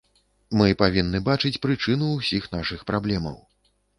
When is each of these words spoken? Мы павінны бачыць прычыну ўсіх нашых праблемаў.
Мы 0.59 0.69
павінны 0.83 1.19
бачыць 1.27 1.59
прычыну 1.67 2.09
ўсіх 2.13 2.49
нашых 2.57 2.81
праблемаў. 2.91 3.37